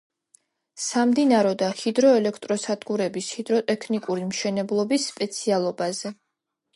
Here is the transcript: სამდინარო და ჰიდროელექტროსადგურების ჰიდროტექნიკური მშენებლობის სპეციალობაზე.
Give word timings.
სამდინარო 0.83 1.49
და 1.57 1.67
ჰიდროელექტროსადგურების 1.81 3.27
ჰიდროტექნიკური 3.35 4.25
მშენებლობის 4.31 5.05
სპეციალობაზე. 5.13 6.13